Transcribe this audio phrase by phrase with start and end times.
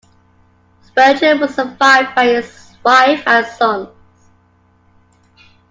[0.81, 3.89] Spurgeon was survived by his wife and sons.